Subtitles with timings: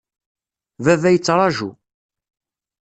[0.83, 1.69] Baba yettraju.